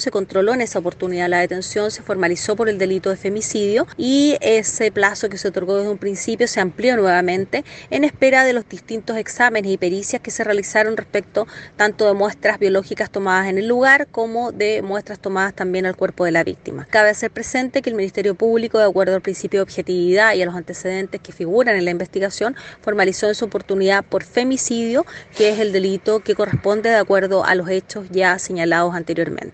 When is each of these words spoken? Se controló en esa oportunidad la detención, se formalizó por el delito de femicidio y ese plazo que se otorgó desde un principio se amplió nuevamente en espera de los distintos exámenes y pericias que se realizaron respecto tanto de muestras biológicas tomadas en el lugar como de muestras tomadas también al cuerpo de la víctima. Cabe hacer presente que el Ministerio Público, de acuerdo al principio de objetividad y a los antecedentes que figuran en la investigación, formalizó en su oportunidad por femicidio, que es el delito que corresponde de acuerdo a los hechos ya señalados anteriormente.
Se 0.00 0.10
controló 0.10 0.54
en 0.54 0.62
esa 0.62 0.78
oportunidad 0.78 1.28
la 1.28 1.40
detención, 1.40 1.90
se 1.90 2.02
formalizó 2.02 2.56
por 2.56 2.68
el 2.68 2.78
delito 2.78 3.10
de 3.10 3.16
femicidio 3.16 3.86
y 3.98 4.36
ese 4.40 4.90
plazo 4.90 5.28
que 5.28 5.36
se 5.36 5.48
otorgó 5.48 5.76
desde 5.76 5.90
un 5.90 5.98
principio 5.98 6.48
se 6.48 6.60
amplió 6.60 6.96
nuevamente 6.96 7.64
en 7.90 8.04
espera 8.04 8.44
de 8.44 8.52
los 8.52 8.68
distintos 8.68 9.16
exámenes 9.16 9.70
y 9.70 9.76
pericias 9.76 10.22
que 10.22 10.30
se 10.30 10.42
realizaron 10.44 10.96
respecto 10.96 11.46
tanto 11.76 12.06
de 12.06 12.14
muestras 12.14 12.58
biológicas 12.58 13.10
tomadas 13.10 13.48
en 13.48 13.58
el 13.58 13.68
lugar 13.68 14.06
como 14.06 14.52
de 14.52 14.82
muestras 14.82 15.18
tomadas 15.18 15.54
también 15.54 15.86
al 15.86 15.96
cuerpo 15.96 16.24
de 16.24 16.32
la 16.32 16.44
víctima. 16.44 16.86
Cabe 16.90 17.10
hacer 17.10 17.30
presente 17.30 17.82
que 17.82 17.90
el 17.90 17.96
Ministerio 17.96 18.34
Público, 18.34 18.78
de 18.78 18.84
acuerdo 18.84 19.14
al 19.14 19.22
principio 19.22 19.58
de 19.58 19.62
objetividad 19.62 20.34
y 20.34 20.42
a 20.42 20.46
los 20.46 20.54
antecedentes 20.54 21.20
que 21.20 21.32
figuran 21.32 21.76
en 21.76 21.84
la 21.84 21.90
investigación, 21.90 22.56
formalizó 22.80 23.28
en 23.28 23.34
su 23.34 23.44
oportunidad 23.44 24.04
por 24.04 24.24
femicidio, 24.24 25.04
que 25.36 25.50
es 25.50 25.58
el 25.58 25.72
delito 25.72 26.20
que 26.20 26.34
corresponde 26.34 26.90
de 26.90 26.96
acuerdo 26.96 27.44
a 27.44 27.54
los 27.54 27.68
hechos 27.68 28.06
ya 28.10 28.38
señalados 28.38 28.94
anteriormente. 28.94 29.50